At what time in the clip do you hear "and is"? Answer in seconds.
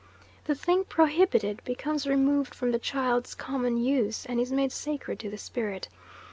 4.25-4.51